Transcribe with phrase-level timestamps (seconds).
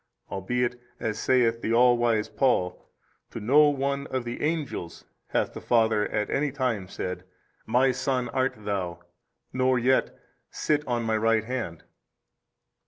[0.31, 2.89] albeit, as saith the all wise Paul,
[3.29, 7.23] to no one of the angels hath the Father at any time said,
[7.67, 8.97] My Son art THOU,
[9.53, 10.17] nor yet,
[10.49, 11.83] Sit on My Right Hand.